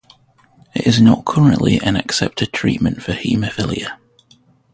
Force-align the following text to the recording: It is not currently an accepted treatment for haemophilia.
It 0.73 0.87
is 0.87 0.99
not 0.99 1.25
currently 1.25 1.79
an 1.79 1.95
accepted 1.95 2.51
treatment 2.51 3.03
for 3.03 3.11
haemophilia. 3.11 3.99